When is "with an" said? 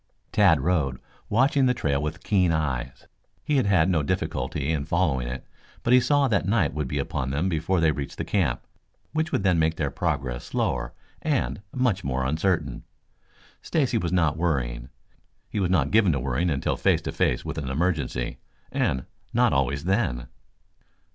17.45-17.69